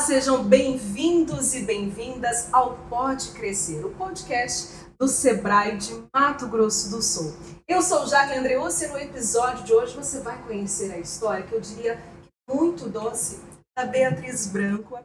[0.00, 7.02] sejam bem-vindos e bem-vindas ao Pode Crescer, o podcast do Sebrae de Mato Grosso do
[7.02, 7.34] Sul.
[7.68, 11.54] Eu sou Jaque Andreucci e no episódio de hoje você vai conhecer a história que
[11.54, 12.02] eu diria
[12.48, 13.40] muito doce
[13.76, 14.98] da Beatriz Branco,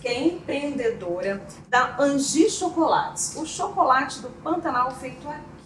[0.00, 5.59] que é empreendedora da Angi Chocolates, o chocolate do Pantanal feito aqui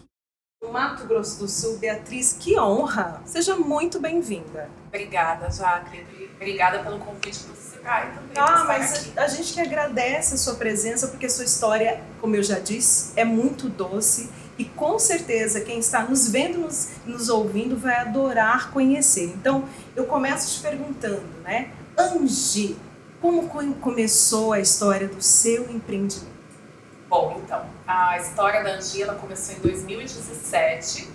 [0.72, 1.78] Mato Grosso do Sul.
[1.78, 3.22] Beatriz, que honra!
[3.24, 4.68] Seja muito bem-vinda.
[4.88, 6.06] Obrigada, Jaque.
[6.36, 8.32] Obrigada pelo convite do Sebrae também.
[8.36, 12.36] Ah, mas a, a gente que agradece a sua presença, porque a sua história, como
[12.36, 17.28] eu já disse, é muito doce e com certeza quem está nos vendo, nos, nos
[17.28, 19.24] ouvindo, vai adorar conhecer.
[19.24, 19.64] Então,
[19.96, 21.70] eu começo te perguntando, né?
[21.98, 22.76] Angi,
[23.20, 23.48] como
[23.80, 26.33] começou a história do seu empreendimento?
[27.44, 31.10] Então, a história da Angi ela começou em 2017,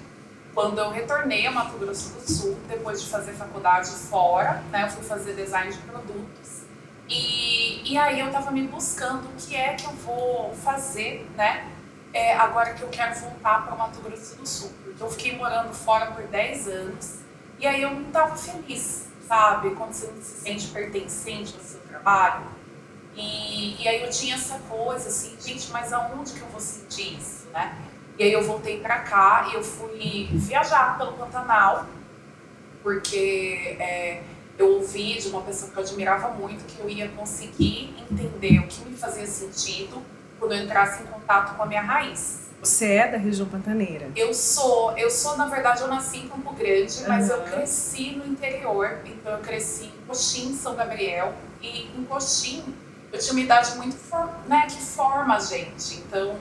[0.54, 4.84] quando eu retornei a Mato Grosso do Sul, depois de fazer faculdade fora, né?
[4.84, 6.66] Eu fui fazer design de produtos.
[7.08, 11.68] E, e aí eu estava me buscando o que é que eu vou fazer, né?
[12.14, 14.72] É, agora que eu quero voltar para o Mato Grosso do Sul.
[14.84, 17.20] Porque eu fiquei morando fora por 10 anos
[17.58, 19.72] e aí eu não estava feliz, sabe?
[19.72, 22.59] Quando você não se sente pertencente ao seu trabalho.
[23.20, 27.18] E, e aí eu tinha essa coisa assim, gente, mas aonde que eu vou sentir
[27.18, 27.78] isso, né?
[28.18, 31.86] E aí eu voltei para cá e eu fui viajar pelo Pantanal,
[32.82, 34.24] porque é,
[34.58, 38.68] eu ouvi de uma pessoa que eu admirava muito que eu ia conseguir entender o
[38.68, 40.02] que me fazia sentido
[40.40, 42.50] quando eu entrasse em contato com a minha raiz.
[42.62, 44.10] Você é da região pantaneira?
[44.16, 47.36] Eu sou, eu sou, na verdade, eu nasci em Campo Grande, mas uhum.
[47.36, 49.00] eu cresci no interior.
[49.06, 52.64] Então eu cresci em Coxim, São Gabriel, e em Coxim
[53.12, 53.98] eu tinha uma idade muito,
[54.48, 55.96] né, que forma a gente.
[55.96, 56.38] Então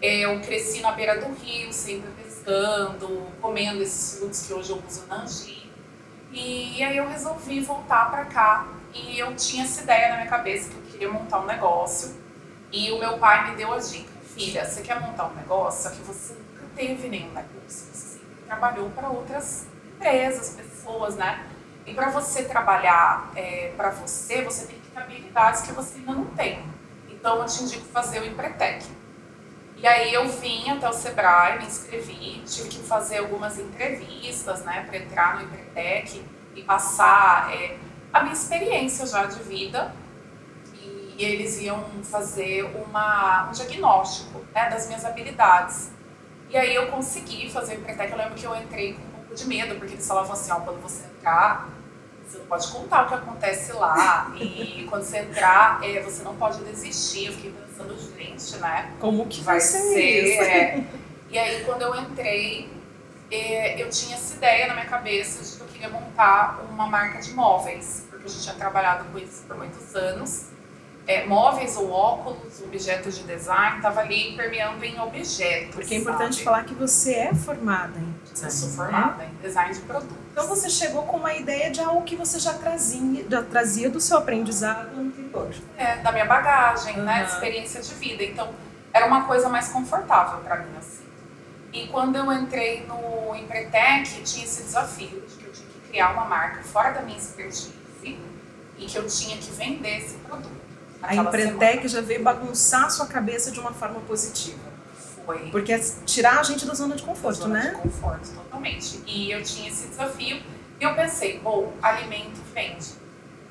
[0.00, 5.06] eu cresci na beira do rio, sempre pescando, comendo esses frutos que hoje eu uso
[5.06, 5.68] na Angi.
[6.30, 10.70] E aí eu resolvi voltar para cá e eu tinha essa ideia na minha cabeça
[10.70, 12.14] que eu queria montar um negócio.
[12.70, 15.96] E o meu pai me deu a dica: filha, você quer montar um negócio, só
[15.96, 19.66] que você nunca teve nenhum negócio, você sempre trabalhou para outras
[19.96, 21.46] empresas, pessoas, né?
[21.86, 26.64] E para você trabalhar é, para você, você tem habilidades que você ainda não tem.
[27.08, 28.86] Então eu te indico fazer o Empretec.
[29.76, 34.84] E aí eu vim até o Sebrae, me inscrevi, tive que fazer algumas entrevistas, né,
[34.88, 36.24] para entrar no Empretec
[36.56, 37.76] e passar é,
[38.12, 39.94] a minha experiência já de vida.
[40.74, 45.92] E, e eles iam fazer uma, um diagnóstico né, das minhas habilidades.
[46.50, 48.10] E aí eu consegui fazer o Empretec.
[48.10, 50.56] Eu lembro que eu entrei com um pouco de medo, porque eles falavam assim, ó,
[50.56, 51.68] quando você entrar,
[52.28, 54.32] você não pode contar o que acontece lá.
[54.36, 57.26] E quando você entrar, é, você não pode desistir.
[57.26, 58.92] Eu fiquei pensando, gente, né?
[59.00, 60.38] Como que vai ser?
[60.38, 60.84] É.
[61.30, 62.70] E aí, quando eu entrei,
[63.30, 67.20] é, eu tinha essa ideia na minha cabeça de que eu queria montar uma marca
[67.20, 70.48] de móveis, porque eu já tinha trabalhado com isso por muitos anos.
[71.08, 75.74] É, móveis ou óculos, objetos de design, estava ali permeando em objetos.
[75.74, 76.44] Porque é importante sabe?
[76.44, 78.44] falar que você é formada em design.
[78.44, 79.30] Eu sou formada né?
[79.32, 80.16] em design de produtos.
[80.32, 84.02] Então você chegou com uma ideia de algo que você já trazia, já trazia do
[84.02, 85.50] seu aprendizado anterior.
[85.78, 87.04] É, da minha bagagem, uhum.
[87.04, 88.22] né, experiência de vida.
[88.22, 88.50] Então
[88.92, 91.04] era uma coisa mais confortável para mim assim.
[91.72, 96.12] E quando eu entrei no Empretec, tinha esse desafio de que eu tinha que criar
[96.12, 97.72] uma marca fora da minha expertise
[98.78, 100.68] e que eu tinha que vender esse produto.
[101.02, 104.78] A Empretec já veio bagunçar a sua cabeça de uma forma positiva.
[105.24, 105.50] Foi.
[105.50, 107.70] Porque é tirar a gente da zona de conforto, zona né?
[107.70, 109.02] De conforto, totalmente.
[109.06, 110.42] E eu tinha esse desafio
[110.80, 112.92] e eu pensei, bom, alimento vende.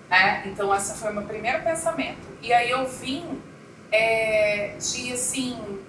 [0.09, 0.43] Né?
[0.47, 2.27] Então, esse foi o meu primeiro pensamento.
[2.41, 3.41] E aí eu vim
[3.91, 5.79] é, de, assim,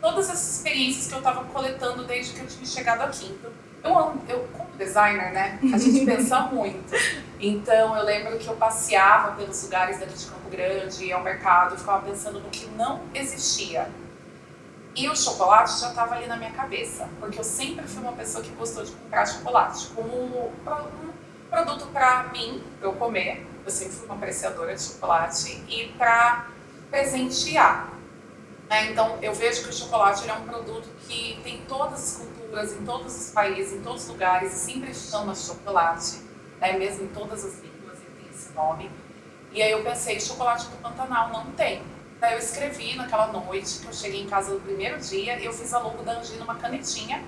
[0.00, 3.26] todas essas experiências que eu estava coletando desde que eu tinha chegado aqui.
[3.26, 3.50] Então,
[3.82, 5.58] eu, amo, eu como designer, né?
[5.72, 6.94] A gente pensa muito.
[7.40, 11.74] Então, eu lembro que eu passeava pelos lugares daqui de Campo Grande, ia ao mercado,
[11.74, 13.88] e ficava pensando no que não existia
[14.98, 18.42] e o chocolate já estava ali na minha cabeça, porque eu sempre fui uma pessoa
[18.42, 21.12] que gostou de comprar chocolate como um
[21.48, 23.46] produto para mim, para eu comer.
[23.64, 26.48] Eu sempre fui uma apreciadora de chocolate e para
[26.90, 27.92] presentear.
[28.68, 28.90] Né?
[28.90, 32.84] Então, eu vejo que o chocolate é um produto que tem todas as culturas, em
[32.84, 36.20] todos os países, em todos os lugares, e sempre chama chocolate,
[36.60, 36.78] né?
[36.78, 38.90] mesmo em todas as línguas, ele tem esse nome.
[39.52, 41.82] E aí eu pensei, chocolate do Pantanal não tem.
[42.20, 45.52] Daí eu escrevi naquela noite que eu cheguei em casa no primeiro dia e eu
[45.52, 47.22] fiz a logo da Angi numa canetinha,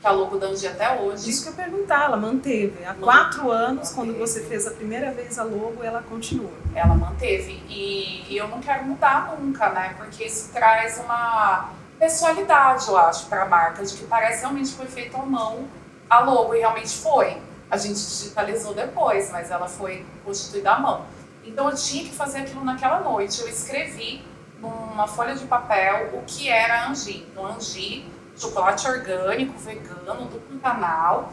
[0.00, 1.28] que é a logo da Angi até hoje.
[1.28, 2.84] Isso que eu ia perguntar, ela manteve.
[2.84, 3.94] Há manteve, quatro anos, manteve.
[3.94, 6.52] quando você fez a primeira vez a logo, ela continua.
[6.72, 7.60] Ela manteve.
[7.68, 9.94] E, e eu não quero mudar nunca, né?
[9.98, 14.86] Porque isso traz uma pessoalidade, eu acho, para a marca, de que parece realmente foi
[14.86, 15.66] feito à mão
[16.08, 17.40] a logo, e realmente foi.
[17.70, 21.04] A gente digitalizou depois, mas ela foi constituída à mão.
[21.44, 23.40] Então eu tinha que fazer aquilo naquela noite.
[23.40, 24.24] Eu escrevi
[24.58, 27.26] numa folha de papel o que era angi.
[27.30, 31.32] Então, angi, chocolate orgânico, vegano, do Pantanal,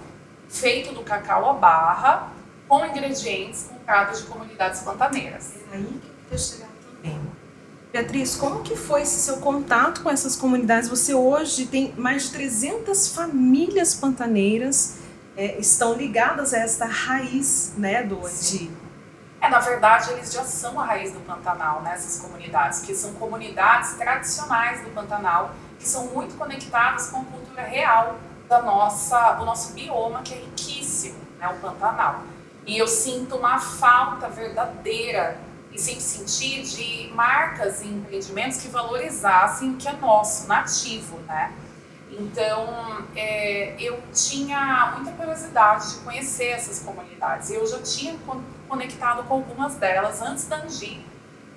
[0.50, 2.32] feito do cacau à barra,
[2.68, 5.56] com ingredientes comprados de comunidades pantaneiras.
[5.72, 6.65] É aí que eu.
[7.96, 10.90] Beatriz, como que foi esse seu contato com essas comunidades?
[10.90, 14.98] Você hoje tem mais de 300 famílias pantaneiras
[15.38, 18.70] é, estão ligadas a esta raiz né, do Andi.
[19.40, 23.14] É, na verdade, eles já são a raiz do Pantanal, né, essas comunidades, que são
[23.14, 28.18] comunidades tradicionais do Pantanal, que são muito conectadas com a cultura real
[28.50, 32.24] da nossa, do nosso bioma, que é riquíssimo, né, o Pantanal.
[32.68, 35.45] E eu sinto uma falta verdadeira
[35.76, 41.54] e sempre senti de marcas e empreendimentos que valorizassem o que é nosso, nativo, né?
[42.10, 47.52] Então, é, eu tinha muita curiosidade de conhecer essas comunidades.
[47.52, 48.16] Eu já tinha
[48.70, 51.06] conectado com algumas delas antes da Angi,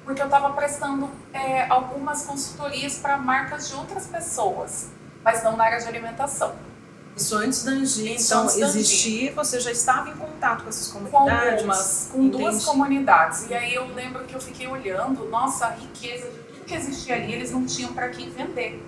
[0.05, 4.91] porque eu estava prestando é, algumas consultorias para marcas de outras pessoas,
[5.23, 6.57] mas não na área de alimentação.
[7.19, 11.25] Isso antes da Angi, então existir, você já estava em contato com essas comunidades?
[11.27, 12.39] Com algumas, com Entendi.
[12.45, 13.51] duas comunidades.
[13.51, 17.17] E aí eu lembro que eu fiquei olhando, nossa, a riqueza de tudo que existia
[17.17, 18.81] ali, eles não tinham para quem vender.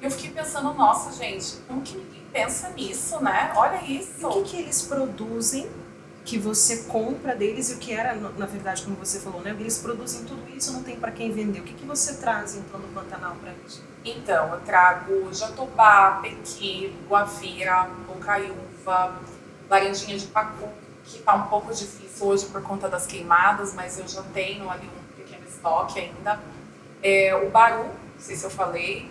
[0.00, 3.52] E eu fiquei pensando, nossa, gente, como que ninguém pensa nisso, né?
[3.56, 4.12] Olha isso.
[4.20, 5.68] E o que, que eles produzem
[6.24, 9.50] que você compra deles e o que era, na verdade, como você falou, né?
[9.58, 11.60] Eles produzem tudo isso, não tem para quem vender.
[11.60, 13.82] O que, que você traz, então, no Pantanal para gente?
[14.04, 19.20] Então, eu trago jatobá, pequi, guavira, bocaiúva,
[19.68, 20.68] laranjinha de pacu,
[21.04, 24.86] que tá um pouco difícil hoje por conta das queimadas, mas eu já tenho ali
[24.86, 26.40] um pequeno estoque ainda.
[27.02, 29.10] É, o baru, não sei se eu falei,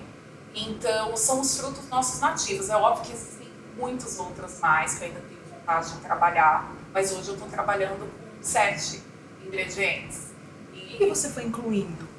[0.55, 2.69] então, são os frutos nossos nativos.
[2.69, 7.11] É óbvio que existem muitos outros mais que eu ainda tenho vontade de trabalhar, mas
[7.11, 9.01] hoje eu estou trabalhando com sete
[9.45, 10.31] ingredientes.
[10.73, 10.95] E...
[10.95, 12.09] O que você foi incluindo?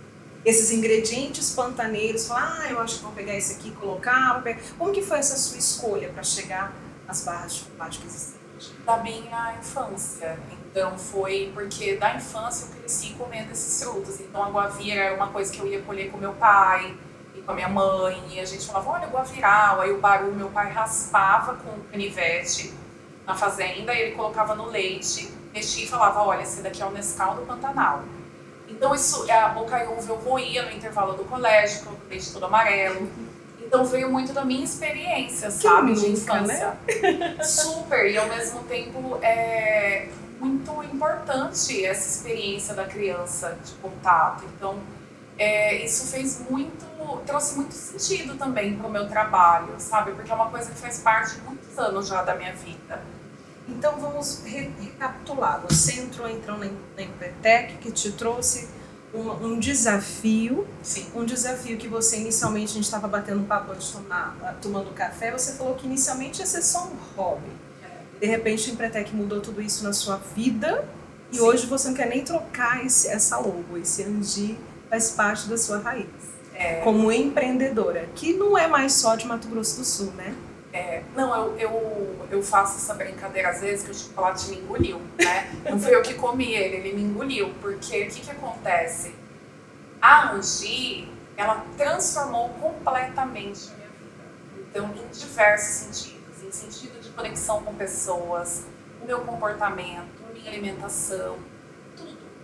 [0.44, 4.42] Esses ingredientes pantaneiros, falar, ah, eu acho que vou pegar esse aqui e colocar.
[4.76, 6.72] Como que foi essa sua escolha para chegar
[7.06, 8.40] às barras de chocolate que existem?
[8.84, 10.38] Da minha infância.
[10.50, 14.18] Então foi porque da infância eu cresci comendo esses frutos.
[14.20, 16.96] Então a guavira era uma coisa que eu ia colher com meu pai
[17.44, 19.80] com a minha mãe, e a gente falava, olha, guaviral.
[19.80, 22.72] Aí o baru, meu pai raspava com o canivete
[23.26, 27.34] na fazenda, ele colocava no leite, mexia e falava, olha, esse daqui é o Nescau
[27.36, 28.02] do Pantanal.
[28.68, 33.08] Então isso, a bocaiúva eu roía no intervalo do colégio, com o leite todo amarelo.
[33.60, 36.76] Então veio muito da minha experiência, que sabe, de infância.
[36.86, 37.42] Né?
[37.44, 40.08] Super, e ao mesmo tempo é
[40.40, 44.44] muito importante essa experiência da criança de contato.
[44.56, 44.78] Então,
[45.38, 50.12] é, isso fez muito, trouxe muito sentido também para o meu trabalho, sabe?
[50.12, 53.02] Porque é uma coisa que faz parte de muitos anos já da minha vida.
[53.68, 55.62] Então vamos re recapitular.
[55.68, 58.68] Você entrou então na, na Impertec, que te trouxe
[59.14, 61.06] um, um, desafio, Sim.
[61.14, 65.30] um desafio que você inicialmente a gente estava batendo papo de tomar, tomando café.
[65.30, 67.50] Você falou que inicialmente ia ser só um hobby.
[67.82, 68.20] É.
[68.20, 70.84] De repente a Empretec mudou tudo isso na sua vida
[71.30, 71.42] e Sim.
[71.42, 74.58] hoje você não quer nem trocar esse, essa logo, esse Angi
[74.92, 76.06] faz parte da sua raiz.
[76.54, 76.82] É.
[76.82, 80.34] Como empreendedora, que não é mais só de Mato Grosso do Sul, né?
[80.70, 85.00] É, não, eu, eu, eu faço essa brincadeira às vezes que o chocolate me engoliu,
[85.18, 85.50] né?
[85.68, 87.54] Não fui eu que comi ele, ele me engoliu.
[87.60, 89.14] Porque o que, que acontece?
[90.00, 94.60] A Angi, ela transformou completamente a minha vida.
[94.68, 96.42] Então, em diversos sentidos.
[96.42, 98.64] Em sentido de conexão com pessoas,
[99.02, 101.38] o meu comportamento, minha alimentação,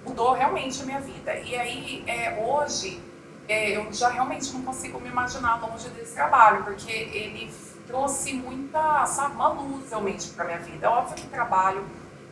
[0.09, 1.35] mudou realmente a minha vida.
[1.35, 3.01] E aí, é, hoje,
[3.49, 7.53] é, eu já realmente não consigo me imaginar longe desse trabalho, porque ele
[7.87, 10.87] trouxe muita, sabe, uma luz realmente para minha vida.
[10.87, 11.85] É óbvio que trabalho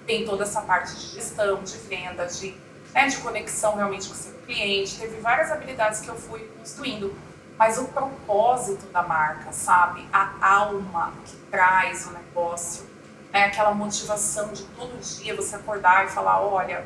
[0.07, 2.55] tem toda essa parte de gestão, de venda, de,
[2.95, 4.99] né, de conexão realmente com o seu cliente.
[4.99, 7.15] Teve várias habilidades que eu fui construindo.
[7.59, 10.07] Mas o propósito da marca, sabe?
[10.13, 12.87] A alma que traz o negócio,
[13.33, 16.85] é aquela motivação de todo dia você acordar e falar, olha,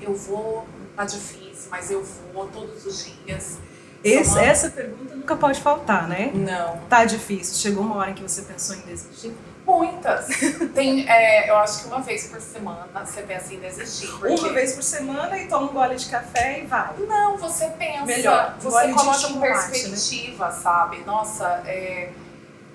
[0.00, 2.02] eu vou, tá difícil, mas eu
[2.32, 3.58] vou todos os dias.
[4.02, 4.42] Esse, uma...
[4.42, 6.30] Essa pergunta nunca pode faltar, né?
[6.32, 6.78] Não.
[6.88, 7.56] Tá difícil.
[7.56, 9.34] Chegou uma hora que você pensou em desistir?
[9.66, 10.26] Muitas.
[10.74, 14.06] Tem, é, eu acho que uma vez por semana você pensa em desistir.
[14.06, 14.34] Porque...
[14.34, 16.94] Uma vez por semana e toma um gole de café e vai.
[16.98, 18.04] Não, você pensa.
[18.04, 18.56] Melhor.
[18.60, 20.52] Você coloca em perspectiva, né?
[20.52, 20.98] sabe?
[21.04, 22.12] Nossa, é,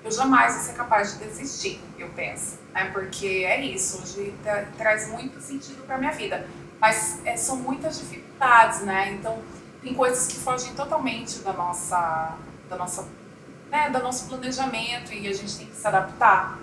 [0.04, 2.58] eu jamais vou ser capaz de desistir, eu penso.
[2.74, 2.90] Né?
[2.92, 4.34] Porque é isso, hoje
[4.76, 6.46] traz muito sentido para minha vida.
[6.82, 9.12] Mas é, são muitas dificuldades, né?
[9.12, 9.38] Então,
[9.80, 12.36] tem coisas que fogem totalmente da nossa,
[12.68, 13.06] da nossa,
[13.70, 16.58] né, do nosso planejamento e a gente tem que se adaptar.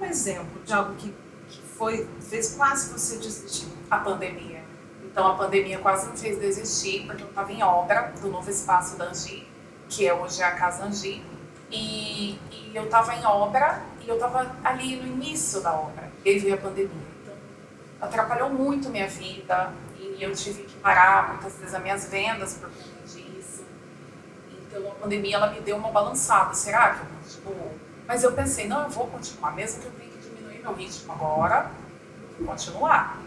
[0.00, 1.12] Um exemplo de algo que,
[1.48, 3.66] que foi, fez quase você desistir.
[3.90, 4.62] A pandemia.
[5.02, 8.96] Então a pandemia quase me fez desistir, porque eu estava em obra do novo espaço
[8.96, 9.46] da Angi,
[9.88, 11.20] que é hoje a Casa Angi.
[11.70, 16.10] E, e eu estava em obra e eu estava ali no início da obra.
[16.24, 17.13] E veio a pandemia.
[18.00, 22.68] Atrapalhou muito minha vida e eu tive que parar muitas vezes as minhas vendas por
[22.68, 23.64] conta disso.
[24.50, 26.54] Então a pandemia ela me deu uma balançada.
[26.54, 27.72] Será que eu continuo?
[28.06, 31.12] Mas eu pensei, não, eu vou continuar, mesmo que eu tenha que diminuir meu ritmo
[31.12, 31.70] agora,
[32.38, 33.18] vou continuar.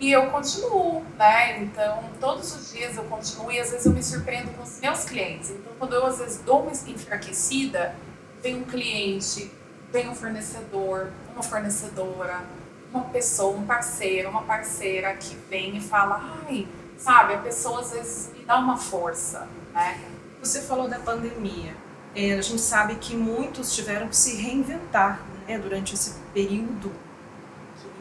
[0.00, 1.60] E eu continuo, né?
[1.60, 5.04] Então, todos os dias eu continuo e às vezes eu me surpreendo com os meus
[5.04, 5.50] clientes.
[5.50, 7.96] Então, quando eu às vezes dou uma enfraquecida,
[8.40, 9.50] vem um cliente,
[9.90, 12.44] vem um fornecedor, uma fornecedora,
[12.92, 16.66] uma pessoa, um parceiro, uma parceira que vem e fala, ai,
[16.96, 20.00] sabe, a pessoa às vezes me dá uma força, né?
[20.42, 21.74] Você falou da pandemia.
[22.14, 26.90] É, a gente sabe que muitos tiveram que se reinventar né, durante esse período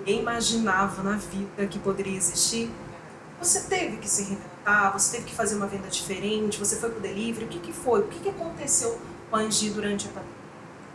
[0.08, 2.72] ninguém imaginava na vida que poderia existir,
[3.42, 7.00] você teve que se reinventar, você teve que fazer uma venda diferente, você foi para
[7.00, 8.00] o delivery, o que, que foi?
[8.00, 10.37] O que, que aconteceu com a Angie durante a pandemia?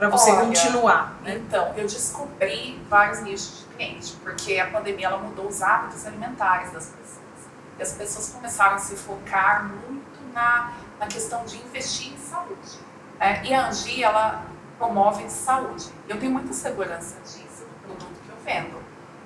[0.02, 1.16] Para você Olha, continuar.
[1.22, 1.36] Né?
[1.36, 6.72] Então, eu descobri vários nichos de cliente, porque a pandemia ela mudou os hábitos alimentares
[6.72, 7.48] das pessoas.
[7.78, 12.80] E as pessoas começaram a se focar muito na, na questão de investir em saúde.
[13.20, 14.44] É, e a Angie, ela
[14.76, 15.88] promove saúde.
[16.08, 18.82] Eu tenho muita segurança disso, do produto que eu vendo.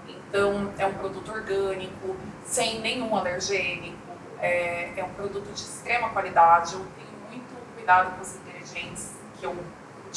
[0.06, 2.14] Então, é um produto orgânico,
[2.44, 3.96] sem nenhum alergênico,
[4.40, 6.74] é, é um produto de extrema qualidade.
[6.74, 9.56] Eu tenho muito cuidado com os ingredientes que eu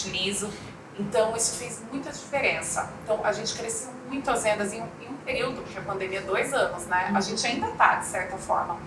[0.07, 0.49] utilizo.
[0.97, 2.91] Então, isso fez muita diferença.
[3.03, 6.19] Então, a gente cresceu muito as vendas em um, em um período, porque a pandemia
[6.19, 7.11] é dois anos, né?
[7.13, 8.77] A gente ainda está, de certa forma.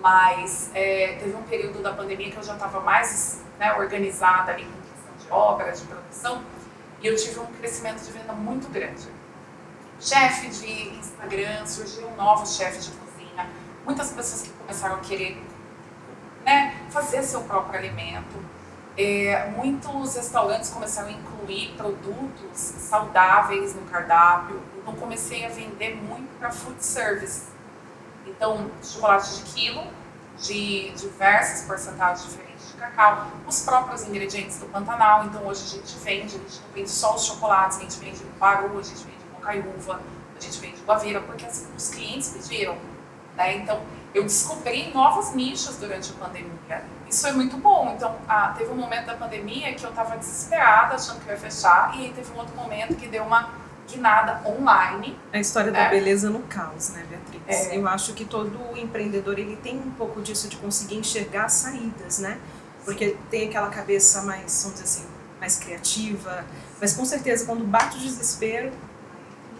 [0.00, 4.64] Mas é, teve um período da pandemia que eu já estava mais né, organizada ali
[4.64, 6.42] com questão de obra, de produção,
[7.02, 9.08] e eu tive um crescimento de venda muito grande
[10.00, 13.48] chefe de Instagram, surgiram novos chefes de cozinha,
[13.84, 15.42] muitas pessoas que começaram a querer
[16.44, 18.55] né, fazer seu próprio alimento.
[18.98, 24.60] É, muitos restaurantes começaram a incluir produtos saudáveis no cardápio.
[24.78, 27.44] Então comecei a vender muito para food service.
[28.26, 29.84] Então, chocolate de quilo,
[30.38, 35.26] de diversas porcentagens diferentes de cacau, os próprios ingredientes do Pantanal.
[35.26, 38.24] Então hoje a gente vende, a gente não vende só os chocolates, a gente vende
[38.38, 40.00] baru, a gente vende caiúva,
[40.36, 42.76] a gente vende guaveira, porque assim, os clientes pediram.
[43.36, 43.56] Né?
[43.58, 43.80] Então,
[44.16, 46.84] eu descobri novos nichos durante a pandemia.
[47.06, 47.92] Isso é muito bom.
[47.94, 51.94] Então, ah, teve um momento da pandemia que eu estava desesperada, achando que ia fechar,
[51.94, 53.50] e aí teve um outro momento que deu uma
[53.86, 55.18] guinada online.
[55.32, 55.90] A história da é.
[55.90, 57.66] beleza no caos, né, Beatriz?
[57.68, 57.76] É.
[57.76, 62.38] Eu acho que todo empreendedor ele tem um pouco disso de conseguir enxergar saídas, né?
[62.86, 65.06] Porque tem aquela cabeça mais, vamos dizer assim,
[65.38, 66.44] mais criativa,
[66.80, 68.72] mas com certeza quando bate o desespero,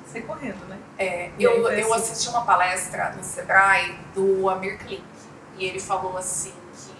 [0.06, 0.78] sair correndo, né?
[0.98, 5.04] É, eu, eu assisti uma palestra no Sebrae do Amir Klink
[5.58, 6.94] e ele falou assim que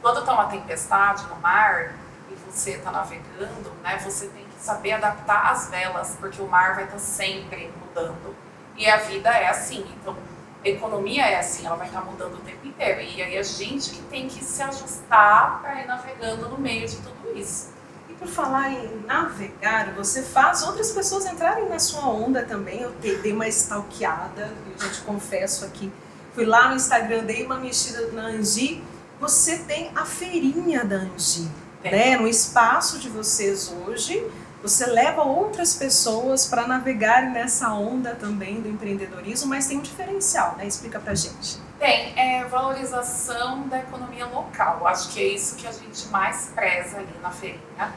[0.00, 1.94] quando está uma tempestade no mar
[2.30, 6.74] e você está navegando, né, você tem que saber adaptar as velas, porque o mar
[6.74, 8.34] vai estar tá sempre mudando.
[8.76, 10.16] E a vida é assim, então
[10.64, 13.00] a economia é assim, ela vai estar tá mudando o tempo inteiro.
[13.00, 16.96] E aí a gente que tem que se ajustar para ir navegando no meio de
[16.96, 17.73] tudo isso
[18.18, 22.80] por falar em navegar, você faz outras pessoas entrarem na sua onda também.
[22.80, 25.92] Eu dei uma stalkeada, eu já te confesso aqui.
[26.34, 28.82] Fui lá no Instagram, dei uma mexida na Angi.
[29.20, 31.48] Você tem a feirinha da Angi,
[31.82, 32.16] né?
[32.16, 34.24] No espaço de vocês hoje,
[34.64, 40.56] você leva outras pessoas para navegarem nessa onda também do empreendedorismo, mas tem um diferencial,
[40.56, 40.66] né?
[40.66, 41.58] Explica pra gente.
[41.78, 44.86] Tem, é valorização da economia local.
[44.86, 47.92] Acho que é isso que a gente mais preza ali na feirinha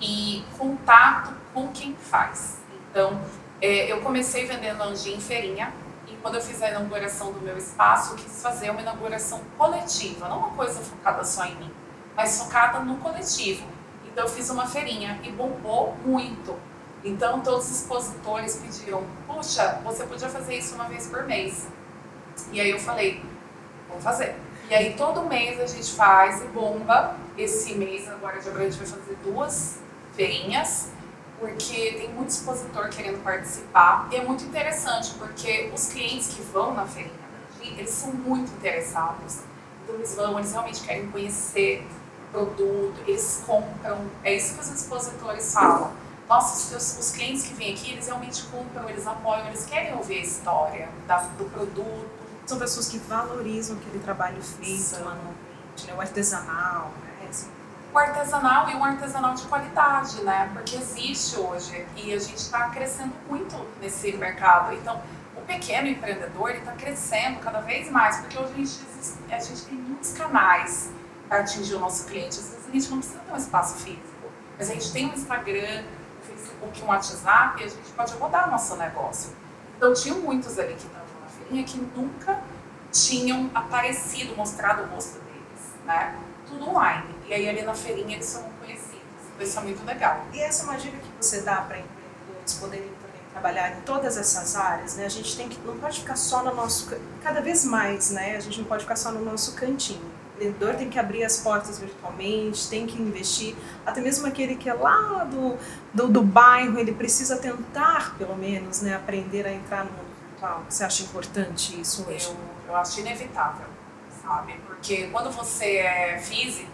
[0.00, 2.58] e contato com quem faz.
[2.88, 3.20] Então,
[3.60, 5.74] é, eu comecei vendendo anjinho em feirinha
[6.06, 10.28] e quando eu fiz a inauguração do meu espaço, eu quis fazer uma inauguração coletiva,
[10.28, 11.70] não uma coisa focada só em mim,
[12.14, 13.71] mas focada no coletivo.
[14.12, 16.54] Então, eu fiz uma feirinha e bombou muito.
[17.02, 21.66] Então, todos os expositores pediram: puxa, você podia fazer isso uma vez por mês.
[22.52, 23.22] E aí eu falei:
[23.88, 24.36] vou fazer.
[24.70, 27.16] E aí, todo mês a gente faz e bomba.
[27.36, 29.78] Esse mês, agora de abril, a gente vai fazer duas
[30.14, 30.90] feirinhas,
[31.40, 34.08] porque tem muito expositor querendo participar.
[34.12, 37.14] E é muito interessante, porque os clientes que vão na feirinha,
[37.62, 39.40] eles são muito interessados.
[39.82, 41.86] Então eles vão, eles realmente querem conhecer
[42.32, 44.10] produto, eles compram.
[44.24, 45.92] É isso que os expositores falam.
[46.28, 50.18] Nossa, os, os clientes que vêm aqui, eles realmente compram, eles apoiam, eles querem ouvir
[50.18, 52.06] a história da, do produto.
[52.46, 55.94] São pessoas que valorizam aquele trabalho feito manualmente, né?
[55.94, 57.28] o artesanal, né?
[57.28, 57.50] Assim,
[57.92, 60.50] o artesanal e um artesanal de qualidade, né?
[60.54, 64.72] Porque existe hoje e a gente está crescendo muito nesse mercado.
[64.74, 65.00] Então,
[65.36, 69.78] o pequeno empreendedor está crescendo cada vez mais, porque hoje a gente, a gente tem
[69.78, 70.90] muitos canais
[71.28, 72.38] para atingir o nosso cliente.
[72.38, 75.14] Às vezes a gente não precisa ter um espaço físico, mas a gente tem um
[75.14, 79.30] Instagram, um Facebook, um WhatsApp e a gente pode rodar nosso negócio.
[79.76, 82.40] Então tinha muitos ali que estavam na feirinha que nunca
[82.92, 86.16] tinham aparecido, mostrado o rosto deles, né?
[86.46, 87.14] Tudo online.
[87.26, 89.00] E aí ali na feirinha eles são conhecidos.
[89.34, 90.24] Então isso é muito legal.
[90.32, 94.16] E essa é uma dica que você dá para empreendedores poderem também trabalhar em todas
[94.16, 95.06] essas áreas, né?
[95.06, 98.36] A gente tem que não pode ficar só no nosso cada vez mais, né?
[98.36, 100.11] A gente não pode ficar só no nosso cantinho.
[100.42, 103.54] Empreendedor tem que abrir as portas virtualmente, tem que investir.
[103.86, 105.56] Até mesmo aquele que é lá do,
[105.94, 110.64] do, do bairro, ele precisa tentar, pelo menos, né, aprender a entrar no mundo virtual.
[110.68, 112.26] Você acha importante isso hoje?
[112.26, 112.36] Eu,
[112.68, 113.66] eu acho inevitável,
[114.22, 114.54] sabe?
[114.66, 116.70] Porque quando você é físico,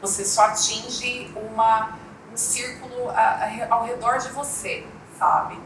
[0.00, 1.98] você só atinge uma,
[2.32, 4.86] um círculo a, a, ao redor de você,
[5.18, 5.58] sabe?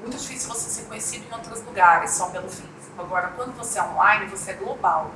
[0.00, 2.70] Muito difícil você ser conhecido em outros lugares, só pelo físico.
[2.98, 5.10] Agora, quando você é online, você é global.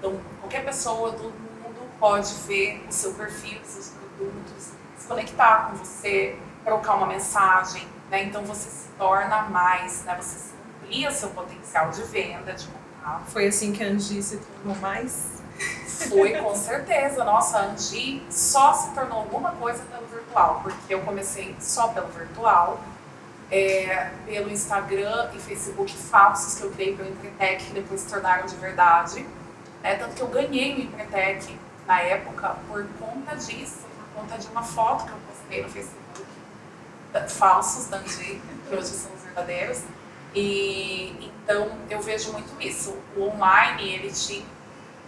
[0.00, 5.68] Então, qualquer pessoa do mundo pode ver o seu perfil, os seus produtos, se conectar
[5.68, 8.24] com você, trocar uma mensagem, né?
[8.24, 10.16] Então, você se torna mais, né?
[10.18, 13.26] Você amplia seu potencial de venda, de contato.
[13.26, 15.42] Foi assim que a Angie se tornou mais?
[16.08, 17.22] Foi, com certeza.
[17.22, 22.08] Nossa, a Angie só se tornou alguma coisa pelo virtual, porque eu comecei só pelo
[22.08, 22.80] virtual,
[23.50, 28.46] é, pelo Instagram e Facebook falsos que eu criei pelo Entretec, que depois se tornaram
[28.46, 29.26] de verdade.
[29.82, 34.46] É, tanto que eu ganhei o Empretec na época por conta disso, por conta de
[34.48, 36.24] uma foto que eu postei no Facebook,
[37.28, 39.82] falsos da que hoje são os verdadeiros.
[40.34, 42.96] E então eu vejo muito isso.
[43.16, 44.44] O online ele te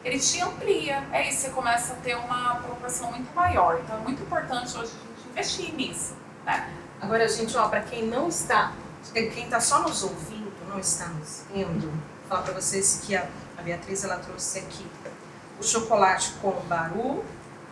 [0.04, 3.80] ele te amplia, é isso, você começa a ter uma proporção muito maior.
[3.84, 6.68] Então é muito importante hoje a gente investir nisso, né?
[7.00, 8.72] Agora, gente, ó, para quem não está,
[9.12, 11.92] quem está só nos ouvindo, não está nos vendo,
[12.28, 13.28] falar para vocês que a
[13.62, 14.84] a Beatriz ela trouxe aqui
[15.58, 17.24] o chocolate com baru,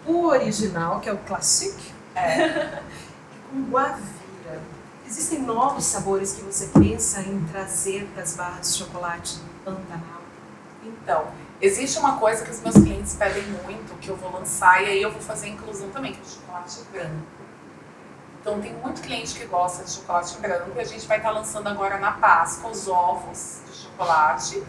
[0.07, 1.77] o original, que é o classic,
[2.15, 2.81] é,
[3.35, 4.61] e com guavira.
[5.05, 10.21] Existem novos sabores que você pensa em trazer para as barras de chocolate Pantanal?
[10.85, 11.27] Então,
[11.61, 15.03] existe uma coisa que os meus clientes pedem muito, que eu vou lançar, e aí
[15.03, 17.27] eu vou fazer inclusão também, que é o chocolate branco.
[18.41, 21.67] Então, tem muito cliente que gosta de chocolate branco, e a gente vai estar lançando
[21.67, 24.63] agora na Páscoa os ovos de chocolate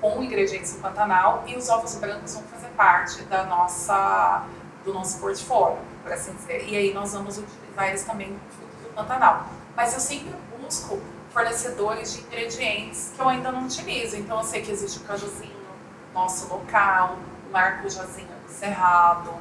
[0.00, 4.44] com ingredientes do Pantanal e os ovos brancos vão fazer parte da nossa,
[4.84, 6.66] do nosso portfólio, por assim dizer.
[6.68, 8.32] E aí nós vamos utilizar eles também
[8.82, 9.46] do Pantanal.
[9.76, 11.00] Mas eu sempre busco
[11.32, 14.16] fornecedores de ingredientes que eu ainda não utilizo.
[14.16, 15.60] Então eu sei que existe o cajuzinho
[16.14, 17.16] nosso local,
[17.48, 19.32] o marcujazinho do Cerrado.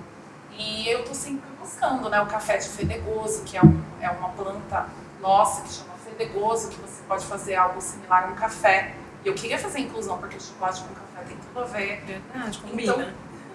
[0.52, 4.30] E eu estou sempre buscando né, o café de fedegoso, que é, um, é uma
[4.30, 4.88] planta
[5.22, 8.94] nossa que chama fedegoso, que você pode fazer algo similar a um café
[9.26, 12.02] eu queria fazer inclusão, porque chocolate com café tem tudo a ver.
[12.06, 12.94] Verdade, combina.
[12.94, 13.10] Então,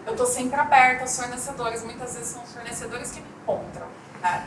[0.07, 1.83] eu estou sempre aberta aos fornecedores.
[1.83, 3.87] Muitas vezes são os fornecedores que me encontram.
[4.21, 4.47] Né?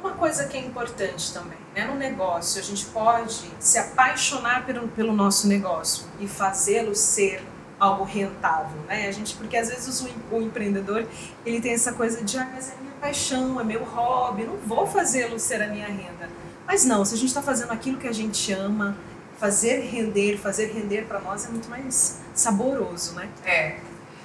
[0.00, 1.86] Uma coisa que é importante também, né?
[1.86, 7.42] No negócio, a gente pode se apaixonar pelo, pelo nosso negócio e fazê-lo ser
[7.80, 9.08] algo rentável, né?
[9.08, 11.06] A gente, porque às vezes o, o empreendedor
[11.44, 14.86] ele tem essa coisa de, ah, mas é minha paixão, é meu hobby, não vou
[14.86, 16.28] fazê-lo ser a minha renda.
[16.66, 18.96] Mas não, se a gente está fazendo aquilo que a gente ama,
[19.38, 23.28] fazer render, fazer render para nós é muito mais saboroso, né?
[23.44, 23.78] É.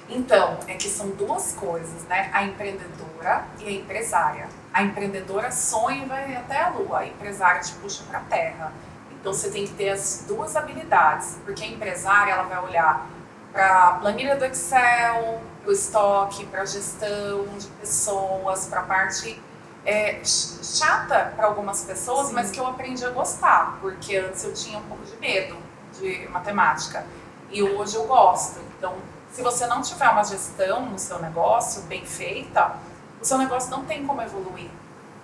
[0.08, 2.30] Então, é que são duas coisas, né?
[2.32, 4.48] A empreendedora e a empresária.
[4.72, 8.72] A empreendedora sonha e vai até a lua, a empresária te puxa para a terra.
[9.20, 13.06] Então você tem que ter as duas habilidades, porque a empresária ela vai olhar
[13.52, 18.84] para a planilha do Excel, para o estoque, para a gestão de pessoas, para a
[18.84, 19.40] parte
[19.84, 22.34] é, chata para algumas pessoas, Sim.
[22.34, 25.56] mas que eu aprendi a gostar, porque antes eu tinha um pouco de medo
[25.98, 27.04] de matemática
[27.50, 28.60] e hoje eu gosto.
[28.76, 28.94] Então,
[29.32, 32.76] se você não tiver uma gestão no seu negócio bem feita,
[33.20, 34.70] o seu negócio não tem como evoluir,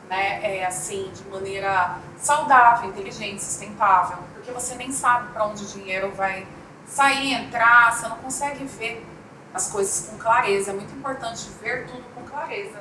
[0.09, 0.59] né?
[0.59, 6.12] É assim, de maneira saudável, inteligente, sustentável, porque você nem sabe para onde o dinheiro
[6.12, 6.47] vai
[6.87, 9.05] sair, entrar, você não consegue ver
[9.53, 10.71] as coisas com clareza.
[10.71, 12.81] É muito importante ver tudo com clareza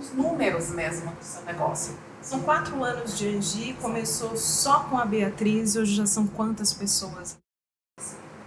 [0.00, 1.96] os números mesmo do seu negócio.
[2.22, 7.38] São quatro anos de Angi, começou só com a Beatriz, hoje já são quantas pessoas?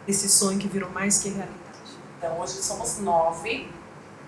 [0.08, 1.60] Esse sonho que virou mais que realidade.
[2.18, 3.72] Então, hoje somos nove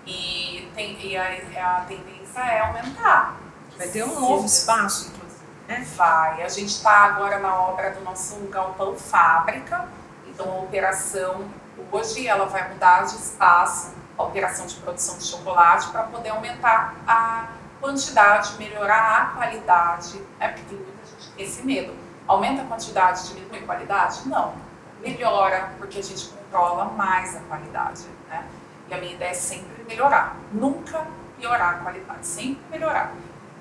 [0.06, 3.40] e, tem, e a, a tendência é aumentar.
[3.76, 5.44] Vai ter um novo espaço, inclusive.
[5.68, 5.86] Né?
[5.96, 6.42] Vai.
[6.42, 9.88] A gente está agora na obra do nosso galpão fábrica,
[10.28, 11.44] então a operação
[11.92, 16.94] hoje ela vai mudar de espaço a operação de produção de chocolate para poder aumentar
[17.06, 17.48] a
[17.80, 20.48] quantidade, melhorar a qualidade, né?
[20.48, 21.94] porque tem muita gente tem esse medo.
[22.26, 24.28] Aumenta a quantidade, diminui a qualidade?
[24.28, 24.54] Não.
[25.00, 28.04] Melhora, porque a gente controla mais a qualidade.
[28.28, 28.44] Né?
[28.88, 30.36] E a minha ideia é sempre melhorar.
[30.52, 31.06] Nunca
[31.38, 33.12] piorar a qualidade, sempre melhorar.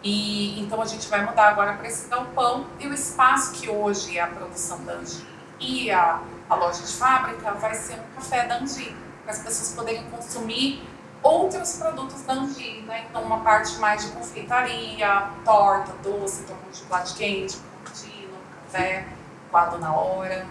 [0.03, 4.17] E então a gente vai mudar agora para esse galpão e o espaço que hoje
[4.17, 5.25] é a produção da Angi
[5.59, 9.73] e a, a loja de fábrica vai ser um café da Angi, para as pessoas
[9.73, 10.87] poderem consumir
[11.21, 13.05] outros produtos da Angi, né?
[13.09, 19.07] Então uma parte mais de confeitaria, torta, doce, então um chocolate quente, contínuo, café,
[19.49, 20.45] quadro na hora,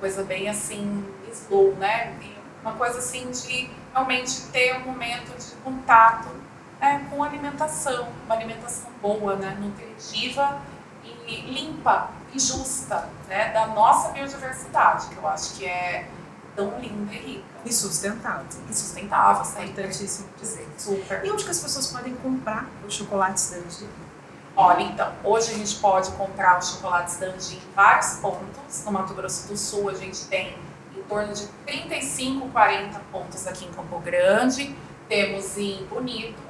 [0.00, 2.16] coisa bem assim, slow, né?
[2.22, 6.28] E uma coisa assim de realmente ter um momento de contato
[6.80, 10.60] né, com alimentação, uma alimentação boa, né, nutritiva
[11.26, 16.08] e limpa e justa, né, da nossa biodiversidade, que eu acho que é
[16.58, 17.44] tão linda e rica.
[17.64, 18.44] E sustentável.
[18.68, 20.68] E sustentável, é importantíssimo dizer.
[20.76, 21.24] Super.
[21.24, 23.88] E onde que as pessoas podem comprar os chocolates da Angie?
[24.56, 28.84] Olha, então, hoje a gente pode comprar os chocolates da Angie em vários pontos.
[28.84, 30.56] No Mato Grosso do Sul a gente tem
[30.96, 34.74] em torno de 35, 40 pontos aqui em Campo Grande.
[35.08, 36.42] Temos em Bonito,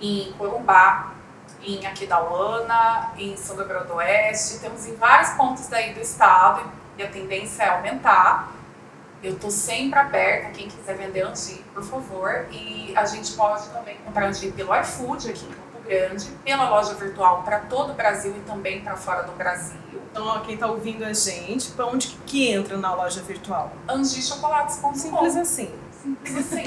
[0.00, 1.12] em Corumbá,
[1.60, 4.60] em Aquidauana, em São Gabriel do Oeste.
[4.60, 6.62] Temos em vários pontos daí do estado
[6.96, 8.60] e a tendência é aumentar.
[9.22, 12.46] Eu estou sempre aberta, quem quiser vender anti, por favor.
[12.50, 16.94] E a gente pode também comprar anti pelo iFood aqui em Campo Grande, pela loja
[16.94, 19.78] virtual para todo o Brasil e também para fora do Brasil.
[20.10, 23.72] Então, ó, quem está ouvindo a gente, para onde que entra na loja virtual?
[23.88, 25.70] Angichocolates.com Simples assim.
[26.02, 26.64] Simples assim.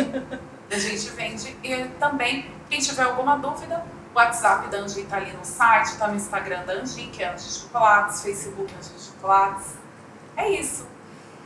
[0.71, 5.31] a gente vende e também, quem tiver alguma dúvida, o WhatsApp da Angi está ali
[5.33, 9.73] no site, está no Instagram da Angi, que é Angi Chocolates, Facebook Angi Chocolates.
[10.37, 10.92] É isso.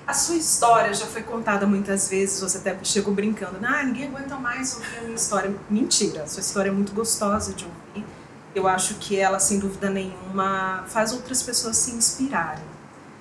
[0.08, 4.38] A sua história já foi contada muitas vezes, você até chegou brincando, ah, ninguém aguenta
[4.38, 5.54] mais ouvir a minha história.
[5.70, 8.08] Mentira, a sua história é muito gostosa de ouvir.
[8.56, 12.63] Eu acho que ela, sem dúvida nenhuma, faz outras pessoas se inspirarem.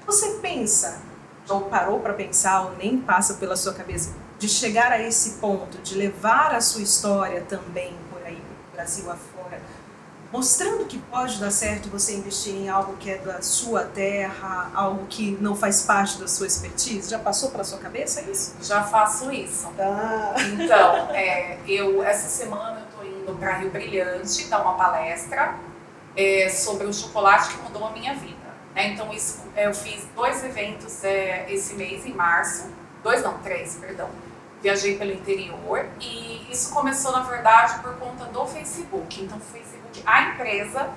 [0.07, 1.01] Você pensa,
[1.49, 5.79] ou parou para pensar, ou nem passa pela sua cabeça, de chegar a esse ponto,
[5.79, 8.41] de levar a sua história também por aí,
[8.73, 9.36] Brasil afora,
[10.33, 15.07] mostrando que pode dar certo você investir em algo que é da sua terra, algo
[15.07, 17.11] que não faz parte da sua expertise?
[17.11, 18.57] Já passou pela sua cabeça isso?
[18.63, 19.69] Já faço isso.
[19.79, 20.35] Ah.
[20.53, 25.55] Então, é, eu essa semana eu tô indo para Rio Brilhante dar uma palestra
[26.17, 28.37] é, sobre o chocolate que mudou a minha vida.
[28.75, 28.89] Né?
[28.89, 32.71] Então, isso, eu fiz dois eventos é, esse mês, em março.
[33.03, 34.09] Dois não, três, perdão
[34.63, 39.23] viajei pelo interior e isso começou na verdade por conta do Facebook.
[39.23, 40.91] Então, o Facebook, a empresa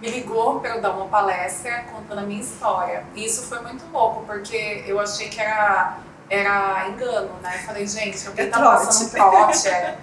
[0.00, 3.04] me ligou para eu dar uma palestra contando a minha história.
[3.14, 5.98] E isso foi muito louco, porque eu achei que era,
[6.30, 7.56] era engano, né?
[7.56, 8.86] Eu falei, gente, alguém é tá trote.
[8.86, 9.68] passando trote.
[9.68, 9.98] É.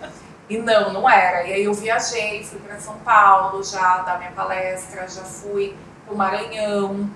[0.49, 1.43] E não, não era.
[1.43, 6.13] E aí eu viajei, fui para São Paulo já dar minha palestra, já fui para
[6.13, 7.09] o Maranhão,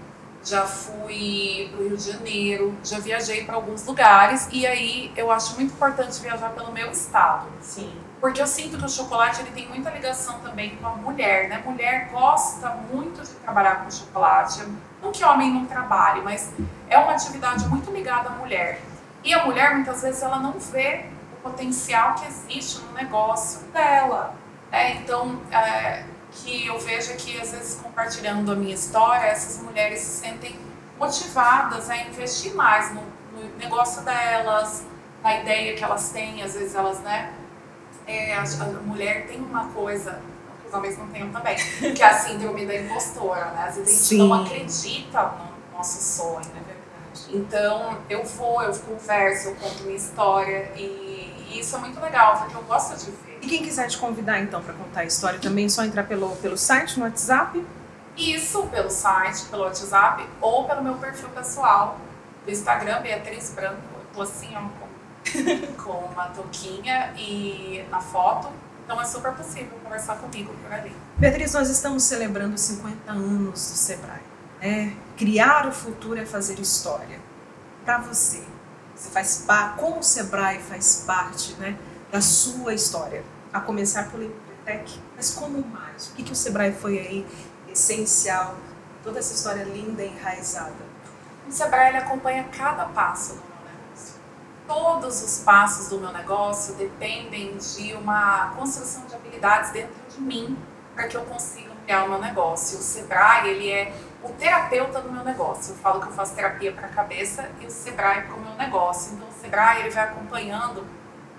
[0.43, 5.31] já fui para o Rio de Janeiro, já viajei para alguns lugares e aí eu
[5.31, 7.47] acho muito importante viajar pelo meu estado.
[7.61, 7.93] Sim.
[8.19, 11.61] Porque eu sinto que o chocolate ele tem muita ligação também com a mulher, né?
[11.65, 14.61] Mulher gosta muito de trabalhar com chocolate.
[15.01, 16.51] Não que homem não trabalhe, mas
[16.89, 18.81] é uma atividade muito ligada à mulher.
[19.23, 24.35] E a mulher muitas vezes ela não vê o potencial que existe no negócio dela.
[24.69, 24.95] Né?
[24.95, 30.21] Então, é, que eu vejo que às vezes compartilhando a minha história, essas mulheres se
[30.21, 30.55] sentem
[30.97, 33.01] motivadas a investir mais no,
[33.33, 34.83] no negócio delas,
[35.23, 37.33] na ideia que elas têm, às vezes elas, né?
[38.05, 40.21] É, a, a, mulher tem uma coisa,
[40.67, 41.55] os homens não tenham também,
[41.95, 43.65] que é a síndrome da impostora, né?
[43.67, 45.23] Às vezes a gente não acredita
[45.71, 46.39] no nosso sonho.
[46.39, 47.37] É verdade.
[47.37, 52.37] Então eu vou, eu converso, eu conto minha história e, e isso é muito legal,
[52.37, 55.39] porque eu gosto de ver e quem quiser te convidar então para contar a história
[55.39, 57.65] também, é só entrar pelo, pelo site, no WhatsApp?
[58.17, 61.97] Isso, pelo site, pelo WhatsApp ou pelo meu perfil pessoal
[62.45, 63.81] do Instagram, Beatriz Branco.
[63.93, 68.49] Eu tô assim, ó, com, com uma touquinha e na foto.
[68.83, 70.91] Então é super possível conversar comigo por ali.
[71.17, 74.21] Beatriz, nós estamos celebrando 50 anos do Sebrae.
[74.59, 74.97] Né?
[75.15, 77.19] Criar o futuro é fazer história.
[77.85, 78.43] Para você,
[78.95, 81.77] você faz parte, como o Sebrae faz parte, né?
[82.11, 86.07] Da sua história, a começar pelo Empretec, mas como mais?
[86.07, 87.27] O que, que o Sebrae foi aí
[87.67, 88.55] essencial,
[89.03, 90.89] toda essa história linda e enraizada?
[91.47, 94.15] O Sebrae acompanha cada passo do meu negócio.
[94.67, 100.57] Todos os passos do meu negócio dependem de uma construção de habilidades dentro de mim
[100.93, 102.77] para que eu consiga criar o meu negócio.
[102.77, 105.73] O Sebrae ele é o terapeuta do meu negócio.
[105.73, 108.53] Eu falo que eu faço terapia para a cabeça e o Sebrae para o meu
[108.55, 109.13] negócio.
[109.13, 110.85] Então o Sebrae ele vai acompanhando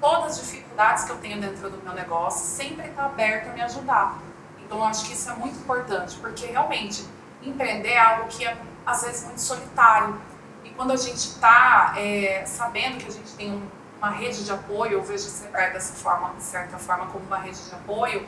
[0.01, 3.61] todas as dificuldades que eu tenho dentro do meu negócio, sempre está aberto a me
[3.63, 4.19] ajudar.
[4.65, 7.05] Então, eu acho que isso é muito importante, porque realmente
[7.43, 10.21] empreender é algo que é, às vezes, muito solitário.
[10.65, 13.63] E quando a gente está é, sabendo que a gente tem um,
[13.99, 17.63] uma rede de apoio, eu vejo Sebrae dessa forma, de certa forma, como uma rede
[17.63, 18.27] de apoio,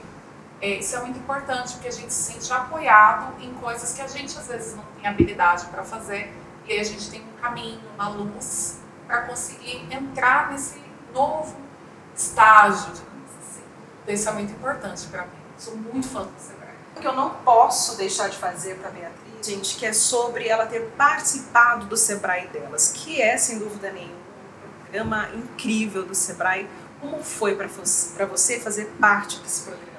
[0.60, 4.06] é, isso é muito importante, porque a gente se sente apoiado em coisas que a
[4.06, 6.32] gente, às vezes, não tem habilidade para fazer.
[6.66, 10.80] E aí a gente tem um caminho, uma luz, para conseguir entrar nesse
[11.12, 11.61] novo
[12.16, 13.62] estágio, digamos assim.
[14.02, 15.42] Então, isso é muito importante para mim.
[15.58, 16.74] Sou muito fã do Sebrae.
[16.96, 20.66] O que eu não posso deixar de fazer para Beatriz, gente, que é sobre ela
[20.66, 26.68] ter participado do Sebrae delas, que é, sem dúvida nenhuma, um programa incrível do Sebrae.
[27.00, 27.66] Como foi para
[28.26, 29.92] você fazer parte desse programa?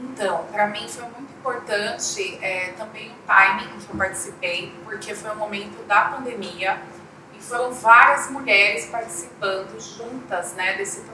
[0.00, 5.30] Então, para mim foi muito importante é, também o timing que eu participei, porque foi
[5.30, 6.80] o momento da pandemia
[7.34, 11.13] e foram várias mulheres participando juntas né, desse programa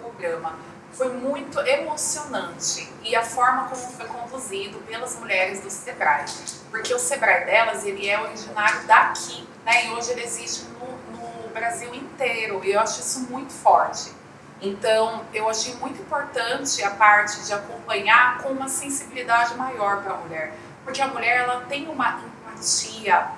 [0.93, 6.25] foi muito emocionante e a forma como foi conduzido pelas mulheres do Sebrae,
[6.71, 9.87] porque o Sebrae delas ele é originário daqui, né?
[9.87, 14.13] E hoje ele existe no, no Brasil inteiro e eu acho isso muito forte.
[14.61, 20.17] Então eu achei muito importante a parte de acompanhar com uma sensibilidade maior para a
[20.19, 20.53] mulher,
[20.85, 23.29] porque a mulher ela tem uma empatia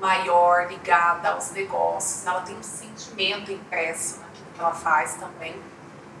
[0.00, 5.54] maior ligada aos negócios, ela tem um sentimento impresso naquilo que ela faz também.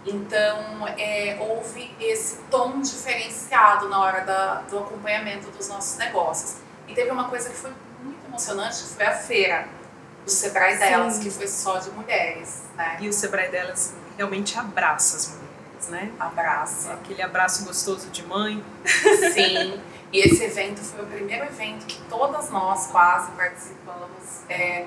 [0.06, 6.56] Então, é, houve esse tom diferenciado na hora da, do acompanhamento dos nossos negócios.
[6.86, 9.66] E teve uma coisa que foi muito emocionante, que foi a feira
[10.24, 11.22] do Sebrae delas, Sim.
[11.22, 12.98] que foi só de mulheres, né?
[13.00, 16.12] E o Sebrae delas realmente abraça as mulheres, né?
[16.20, 16.90] Abraça.
[16.90, 18.62] É aquele abraço gostoso de mãe.
[18.84, 19.80] Sim.
[20.12, 24.86] E esse evento foi o primeiro evento que todas nós quase participamos é,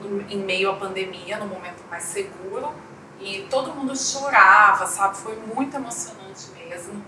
[0.00, 2.74] em, em, em meio à pandemia, no momento mais seguro
[3.20, 5.16] e todo mundo chorava, sabe?
[5.18, 7.04] Foi muito emocionante mesmo.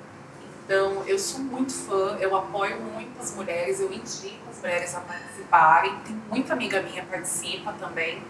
[0.65, 5.01] Então, eu sou muito fã, eu apoio muito as mulheres, eu indico as mulheres a
[5.01, 5.99] participarem.
[6.05, 8.23] Tem muita amiga minha participa também.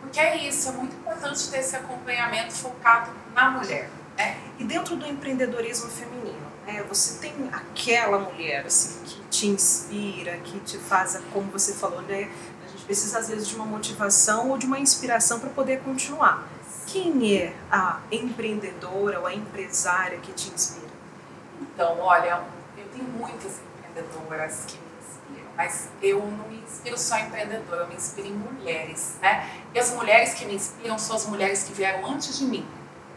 [0.00, 3.90] Porque é isso, é muito importante ter esse acompanhamento focado na mulher.
[4.16, 4.38] Né?
[4.58, 10.58] E dentro do empreendedorismo feminino, né, você tem aquela mulher assim, que te inspira, que
[10.60, 12.30] te faz, como você falou, né?
[12.64, 16.46] A gente precisa às vezes de uma motivação ou de uma inspiração para poder continuar.
[16.86, 20.86] Quem é a empreendedora ou a empresária que te inspira?
[21.60, 22.44] Então, olha,
[22.78, 27.82] eu tenho muitas empreendedoras que me inspiram, mas eu não me inspiro só em empreendedora,
[27.82, 29.50] eu me inspiro em mulheres, né?
[29.74, 32.64] E as mulheres que me inspiram são as mulheres que vieram antes de mim.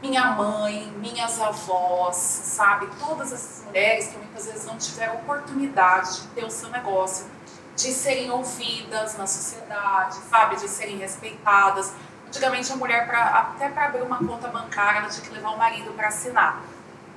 [0.01, 2.88] Minha mãe, minhas avós, sabe?
[2.97, 7.27] Todas essas mulheres que muitas vezes não tiveram oportunidade de ter o seu negócio,
[7.75, 10.55] de serem ouvidas na sociedade, sabe?
[10.55, 11.93] De serem respeitadas
[12.30, 15.58] Antigamente a mulher, pra, até para abrir uma conta bancária, ela tinha que levar o
[15.58, 16.62] marido para assinar.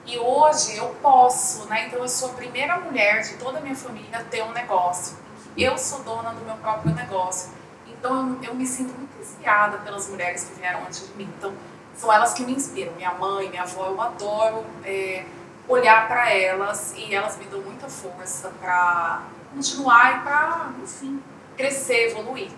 [0.07, 1.87] E hoje eu posso, né?
[1.87, 5.19] Então eu sou a primeira mulher de toda a minha família a ter um negócio.
[5.57, 7.53] Eu sou dona do meu próprio negócio.
[7.87, 11.31] Então eu, eu me sinto muito inspirada pelas mulheres que vieram antes de mim.
[11.37, 11.53] Então
[11.95, 12.95] são elas que me inspiram.
[12.95, 15.27] Minha mãe, minha avó, eu adoro é,
[15.69, 21.23] olhar para elas e elas me dão muita força para continuar e para, enfim,
[21.55, 22.51] crescer, evoluir.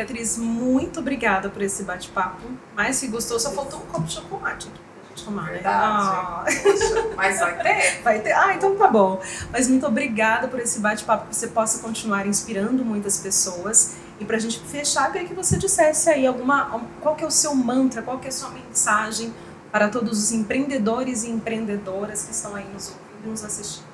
[0.00, 2.40] Beatriz, muito obrigada por esse bate-papo.
[2.74, 5.52] Mas se gostou, só faltou um copo de chocolate aqui pra gente tomar, né?
[5.52, 5.76] Verdade.
[5.76, 6.44] Ah.
[6.62, 8.00] Poxa, mas vai ter.
[8.02, 8.32] Vai ter.
[8.32, 9.20] Ah, então tá bom.
[9.52, 13.96] Mas muito obrigada por esse bate-papo, que você possa continuar inspirando muitas pessoas.
[14.18, 16.80] E pra gente fechar, queria que você dissesse aí alguma.
[17.00, 19.34] Qual que é o seu mantra, qual que é a sua mensagem
[19.70, 23.90] para todos os empreendedores e empreendedoras que estão aí nos ouvindo e nos assistindo.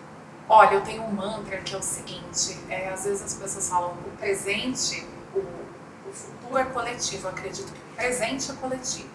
[0.48, 3.90] Olha, eu tenho um mantra que é o seguinte: é, às vezes as pessoas falam
[3.90, 5.04] o presente,
[6.16, 7.28] futuro é coletivo.
[7.28, 9.08] Acredito que o presente é coletivo.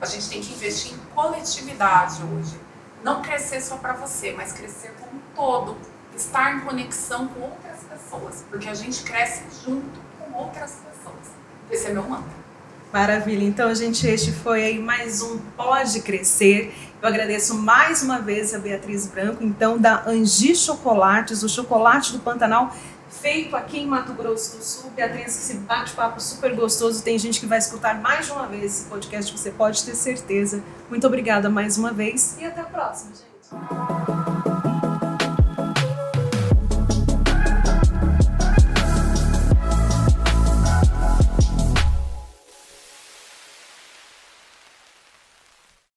[0.00, 2.58] A gente tem que investir em coletividade hoje.
[3.02, 5.76] Não crescer só para você, mas crescer como um todo.
[6.16, 8.44] Estar em conexão com outras pessoas.
[8.50, 11.26] Porque a gente cresce junto com outras pessoas.
[11.70, 12.38] Esse é meu mantra.
[12.92, 13.44] Maravilha.
[13.44, 16.74] Então, gente, este foi aí mais um Pode Crescer.
[17.02, 22.18] Eu agradeço mais uma vez a Beatriz Branco, então, da Angi Chocolates, o chocolate do
[22.18, 22.74] Pantanal
[23.20, 24.90] feito aqui em Mato Grosso do Sul.
[24.90, 27.02] Beatriz, esse bate-papo super gostoso.
[27.02, 30.62] Tem gente que vai escutar mais de uma vez esse podcast, você pode ter certeza.
[30.88, 34.37] Muito obrigada mais uma vez e até a próxima, gente.